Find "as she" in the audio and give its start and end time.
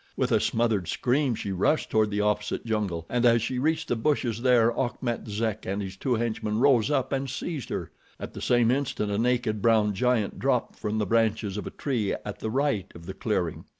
3.23-3.59